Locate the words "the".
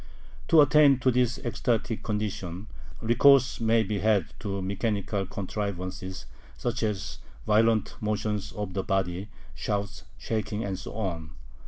8.73-8.81